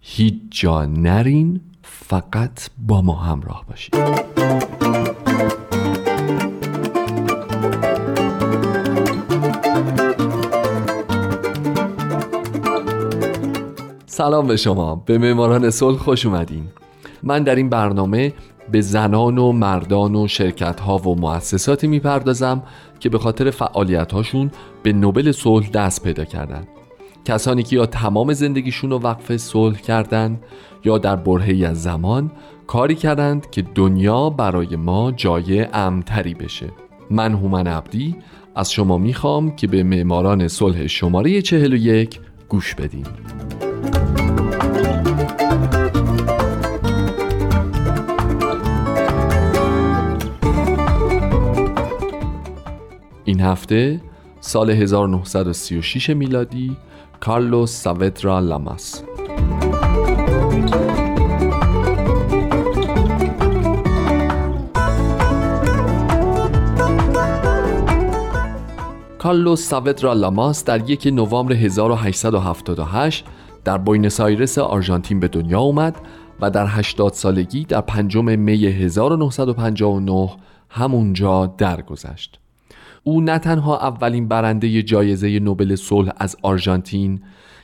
[0.00, 3.94] هیچ جا نرین فقط با ما همراه باشید
[14.06, 14.94] سلام به شما.
[14.94, 16.68] به معماران صلح خوش اومدین.
[17.22, 18.32] من در این برنامه
[18.72, 22.62] به زنان و مردان و شرکت ها و مؤسساتی می‌پردازم
[23.00, 24.50] که به خاطر فعالیت هاشون
[24.82, 26.66] به نوبل صلح دست پیدا کردن.
[27.28, 30.40] کسانی که یا تمام زندگیشون رو وقف صلح کردند
[30.84, 32.30] یا در برهی از زمان
[32.66, 36.66] کاری کردند که دنیا برای ما جای امتری بشه.
[37.10, 38.16] من هومن عبدی
[38.54, 43.06] از شما می‌خوام که به معماران صلح شماره 41 گوش بدین.
[53.24, 54.00] این هفته
[54.40, 56.76] سال 1936 میلادی
[57.20, 59.02] کارلوس ساوترا لاماس
[69.18, 73.24] کارلوس ساودرا لاماس در یک نوامبر 1878
[73.64, 75.96] در بوینس آیرس آرژانتین به دنیا اومد
[76.40, 80.30] و در 80 سالگی در پنجم می 1959
[80.70, 82.40] همونجا درگذشت.
[83.02, 87.20] او نه تنها اولین برنده جایزه نوبل صلح از آرژانتین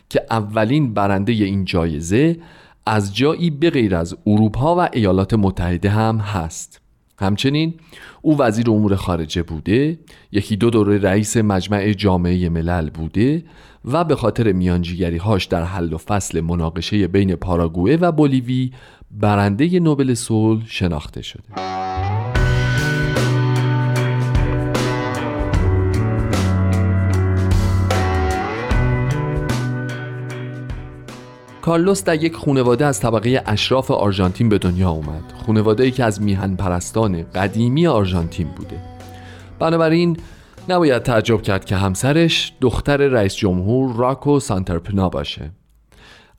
[0.08, 2.36] که اولین برنده این جایزه
[2.86, 6.80] از جایی بغیر از اروپا و ایالات متحده هم هست.
[7.18, 7.74] همچنین
[8.22, 9.98] او وزیر امور خارجه بوده
[10.32, 13.44] یکی دو دوره رئیس مجمع جامعه ملل بوده
[13.84, 18.72] و به خاطر میانجیگری هاش در حل و فصل مناقشه بین پاراگوئه و بولیوی
[19.10, 22.13] برنده نوبل صلح شناخته شده.
[31.64, 35.32] کارلوس در یک خونواده از طبقه اشراف آرژانتین به دنیا اومد.
[35.46, 38.80] خونواده ای که از میهن پرستان قدیمی آرژانتین بوده.
[39.58, 40.16] بنابراین
[40.68, 45.50] نباید تعجب کرد که همسرش دختر رئیس جمهور روکه سائنس پنیا باشه.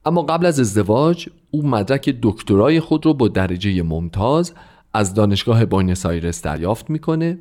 [0.05, 4.53] اما قبل از ازدواج او مدرک دکترای خود رو با درجه ممتاز
[4.93, 7.39] از دانشگاه بوینس آیرس دریافت می‌کنه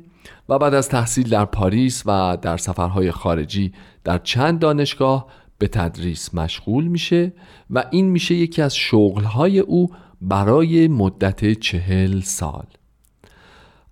[0.49, 5.27] و بعد از تحصیل در پاریس و در سفرهای خارجی در چند دانشگاه
[5.57, 7.33] به تدریس مشغول میشه
[7.69, 12.65] و این میشه یکی از شغلهای او برای مدت چهل سال.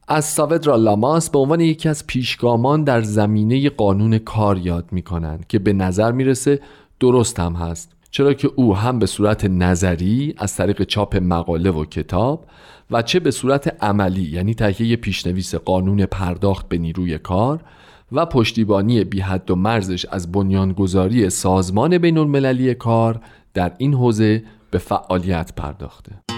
[0.07, 5.59] از ساودرا لاماس به عنوان یکی از پیشگامان در زمینه قانون کار یاد می‌کنند که
[5.59, 6.59] به نظر می‌رسه
[6.99, 7.91] درست هم هست.
[8.15, 12.45] چرا که او هم به صورت نظری از طریق چاپ مقاله و کتاب
[12.91, 17.63] و چه به صورت عملی یعنی تهیه پیشنویس قانون پرداخت به نیروی کار
[18.11, 23.21] و پشتیبانی بی حد و مرزش از بنیانگذاری سازمان بین المللی کار
[23.53, 26.32] در این حوزه به فعالیت پرداخته.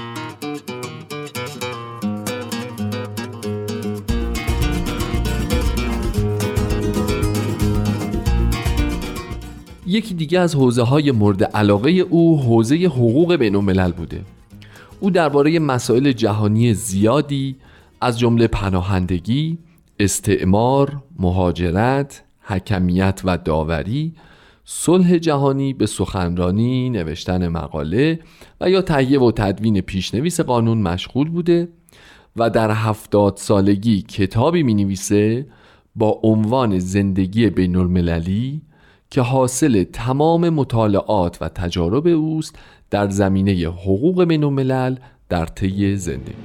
[9.88, 14.22] یکی دیگه از حوزه های مورد علاقه او حوزه حقوق بین الملل بوده.
[15.00, 17.56] او درباره مسائل جهانی زیادی
[18.02, 19.58] از جمله پناهندگی،
[20.00, 24.14] استعمار، مهاجرت، حکمیت و داوری
[24.66, 28.20] صلح جهانی به سخنرانی، نوشتن مقاله
[28.62, 31.68] و یا تهیه و تدوین پیشنویس قانون مشغول بوده
[32.36, 35.48] و در هفتاد سالگی کتابی می نویسه
[35.96, 38.62] با عنوان زندگی بین المللی
[39.16, 42.56] که حاصل تمام مطالعات و تجارب اوست
[42.90, 44.96] در زمینه حقوق بین الملل
[45.30, 46.36] در طی زندگیش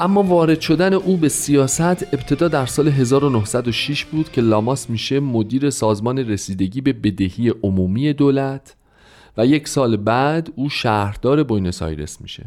[0.00, 5.70] اما وارد شدن او به سیاست ابتدا در سال 1906 بود که لاماس میشه مدیر
[5.70, 8.76] سازمان رسیدگی به بدهی عمومی دولت.
[9.36, 12.46] و یک سال بعد او شهردار بوینس آیرس میشه.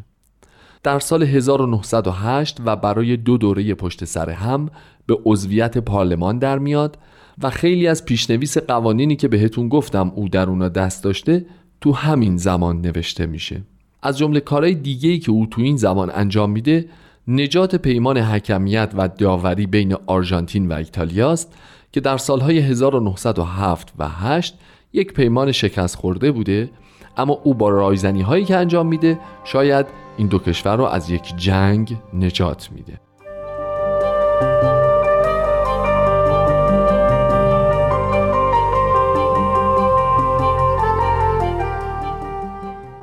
[0.83, 4.69] در سال 1908 و برای دو دوره پشت سر هم
[5.05, 6.97] به عضویت پارلمان در میاد
[7.43, 11.45] و خیلی از پیشنویس قوانینی که بهتون گفتم او در اونا دست داشته
[11.81, 13.61] تو همین زمان نوشته میشه.
[14.03, 16.85] از جمله کارهای دیگه‌ای که او تو این زمان انجام میده
[17.27, 21.53] نجات پیمان حکمیت و داوری بین آرژانتین و ایتالیا است
[21.91, 24.59] که در سالهای 1907 و 8
[24.93, 26.69] یک پیمان شکست خورده بوده
[27.17, 29.85] اما او با رایزنی هایی که انجام میده شاید
[30.17, 32.99] این دو کشور رو از یک جنگ نجات میده.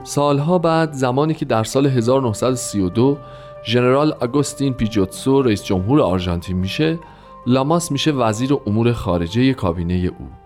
[0.05, 3.19] سالها بعد زمانی که در سال 1932
[3.67, 6.99] ژنرال آگوستین پیجوتسو رئیس جمهور آرژانتین میشه
[7.47, 10.44] لاماس میشه وزیر امور خارجه کابینه او.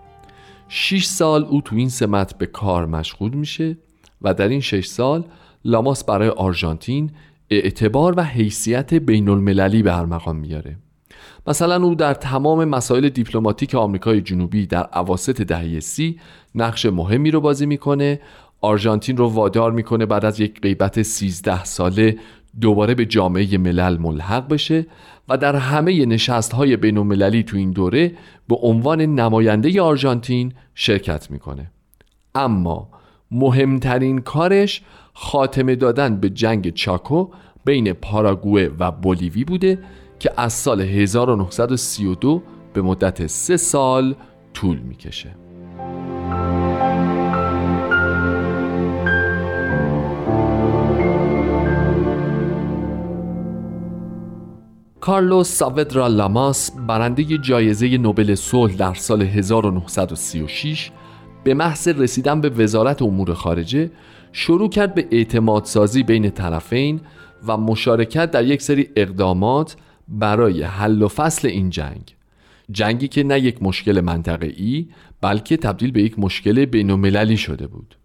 [0.69, 3.77] 6 سال او تو این سمت به کار مشغول میشه
[4.23, 5.25] و در این 6 سال
[5.65, 7.11] لاماس برای آرژانتین
[7.51, 10.77] اعتبار و حیثیت بین المللی به هر مقام میاره.
[11.47, 16.21] مثلا او در تمام مسائل دیپلماتیک آمریکای جنوبی در عواست دهه سی
[16.55, 18.21] نقش مهمی رو بازی می‌کنه.
[18.61, 22.19] آرژانتین رو وادار می‌کنه بعد از یک غیبت 13 ساله
[22.61, 24.87] دوباره به جامعه ملل ملحق بشه
[25.29, 28.13] و در همه نشست های بین المللی تو این دوره
[28.49, 31.71] به عنوان نماینده آرژانتین شرکت می‌کنه.
[32.35, 32.89] اما
[33.31, 34.83] مهمترین کارش
[35.15, 37.29] خاتمه دادن به جنگ چاکو
[37.65, 39.79] بین پاراگوئه و بولیوی بوده
[40.19, 42.43] که از سال 1932
[42.73, 44.15] به مدت سه سال
[44.55, 45.48] طول می‌کشه.
[55.01, 60.91] کارلوس ساودرا لاماس برنده جایزه نوبل صلح در سال 1936
[61.45, 63.91] به محض رسیدن به وزارت امور خارجه
[64.33, 67.01] شروع کرد به اعتماد سازی بین طرفین
[67.47, 69.77] و مشارکت در یک سری اقدامات
[70.09, 72.17] برای حل و فصل این جنگ.
[72.71, 74.89] جنگی که نه یک مشکل منطقه‌ای
[75.21, 77.97] بلکه تبدیل به یک مشکل بین شده بود.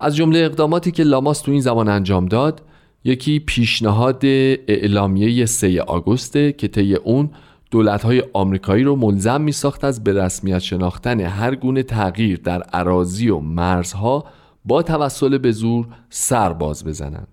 [0.00, 2.62] از جمله اقداماتی که لاماس تو این زمان انجام داد
[3.04, 7.30] یکی پیشنهاد اعلامیه 3 آگوسته که طی اون
[7.70, 13.28] دولت‌های آمریکایی رو ملزم می ساخت از به رسمیت شناختن هر گونه تغییر در عراضی
[13.28, 14.24] و مرزها
[14.64, 17.28] با توسل به زور سر باز بزنند.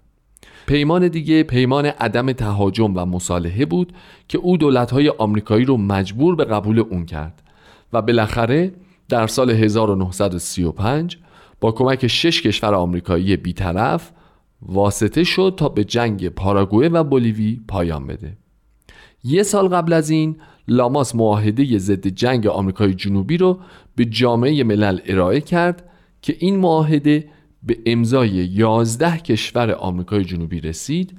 [0.67, 3.93] پیمان دیگه پیمان عدم تهاجم و مصالحه بود
[4.27, 7.41] که او دولت‌های آمریکایی رو مجبور به قبول اون کرد
[7.93, 8.71] و بالاخره
[9.09, 11.17] در سال 1935
[11.59, 14.11] با کمک شش کشور آمریکایی بیطرف
[14.61, 18.37] واسطه شد تا به جنگ پاراگوئه و بولیوی پایان بده.
[19.23, 20.35] یه سال قبل از این
[20.67, 23.59] لاماس معاهده ضد جنگ آمریکای جنوبی رو
[23.95, 25.89] به جامعه ملل ارائه کرد
[26.21, 27.29] که این معاهده
[27.63, 31.17] به امضای 11 کشور آمریکای جنوبی رسید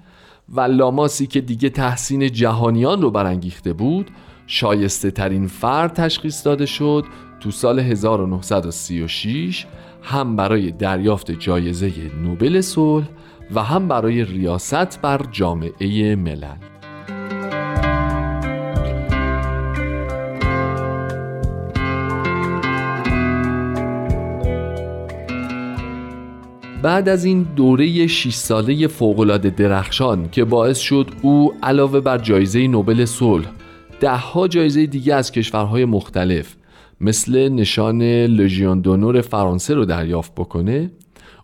[0.49, 4.11] و لاماسی که دیگه تحسین جهانیان رو برانگیخته بود
[4.47, 7.05] شایسته ترین فرد تشخیص داده شد
[7.41, 9.67] تو سال 1936
[10.03, 11.93] هم برای دریافت جایزه
[12.23, 13.07] نوبل صلح
[13.55, 16.71] و هم برای ریاست بر جامعه ملل.
[26.83, 32.67] بعد از این دوره 6 ساله فوقالعاده درخشان که باعث شد او علاوه بر جایزه
[32.67, 33.47] نوبل صلح
[34.01, 36.57] دهها جایزه دیگه از کشورهای مختلف
[37.01, 40.91] مثل نشان لژیون دونور فرانسه رو دریافت بکنه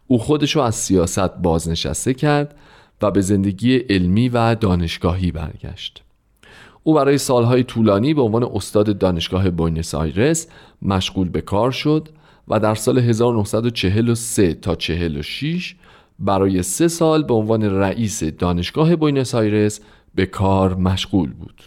[0.06, 2.54] او خودش رو از سیاست بازنشسته کرد
[3.02, 6.02] و به زندگی علمی و دانشگاهی برگشت
[6.82, 10.46] او برای سالهای طولانی به عنوان استاد دانشگاه بوینس آیرس
[10.82, 12.08] مشغول به کار شد
[12.48, 15.74] و در سال 1943 تا 46
[16.18, 19.80] برای سه سال به عنوان رئیس دانشگاه بوینس آیرس
[20.14, 21.62] به کار مشغول بود.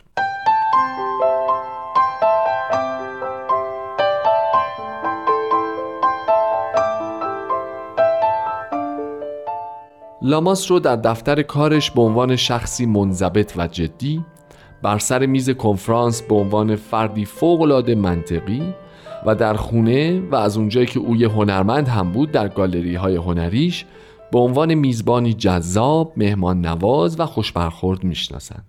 [10.21, 14.25] لاماس رو در دفتر کارش به عنوان شخصی منضبط و جدی
[14.81, 18.73] بر سر میز کنفرانس به عنوان فردی فوقالعاده منطقی
[19.25, 23.15] و در خونه و از اونجایی که او یه هنرمند هم بود در گالری های
[23.15, 23.85] هنریش
[24.31, 28.65] به عنوان میزبانی جذاب، مهمان نواز و خوشبرخورد می‌شناسند.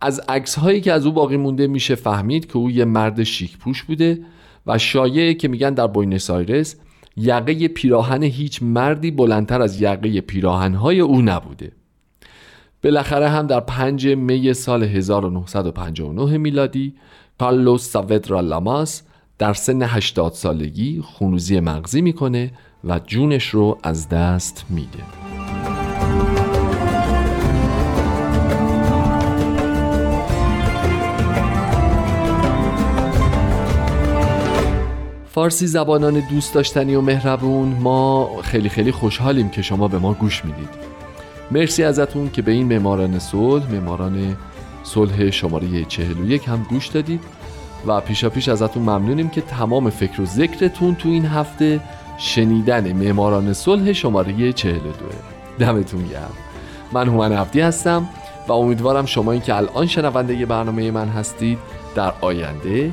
[0.00, 3.58] از عکس هایی که از او باقی مونده میشه فهمید که او یه مرد شیک
[3.58, 4.18] پوش بوده
[4.66, 6.76] و شایعه که میگن در بوینس آیرس
[7.16, 11.72] یقه پیراهن هیچ مردی بلندتر از یقه پیراهنهای او نبوده.
[12.84, 16.94] بالاخره هم در 5 می سال 1959 میلادی
[17.38, 19.02] کارلوس ساودرا لاماس
[19.38, 22.52] در سن 80 سالگی خونوزی مغزی می‌کنه
[22.84, 26.49] و جونش رو از دست میده.
[35.34, 40.44] فارسی زبانان دوست داشتنی و مهربون ما خیلی خیلی خوشحالیم که شما به ما گوش
[40.44, 40.68] می‌دید.
[41.50, 44.36] مرسی ازتون که به این معماران صلح معماران
[44.82, 47.20] صلح شماره 41 هم گوش دادید
[47.86, 51.80] و پیشا پیش ازتون ممنونیم که تمام فکر و ذکرتون تو این هفته
[52.18, 54.90] شنیدن معماران صلح شماره 42
[55.58, 56.32] دمتون گرم.
[56.92, 58.08] من هومن عبدی هستم
[58.48, 61.58] و امیدوارم شما این که الان شنونده برنامه من هستید
[61.94, 62.92] در آینده